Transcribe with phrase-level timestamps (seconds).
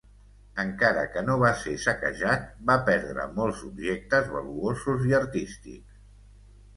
[0.61, 6.01] Encara que no va ser saquejat, va perdre molts objectes valuosos i artístics.